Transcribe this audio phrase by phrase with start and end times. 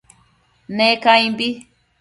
[0.77, 1.49] Ne caimbi